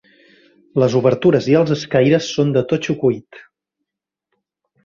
Les 0.83 0.95
obertures 0.99 1.49
i 1.51 1.57
els 1.59 1.75
escaires 1.75 2.31
són 2.39 2.57
de 2.57 2.65
totxo 2.73 2.97
cuit. 3.05 3.43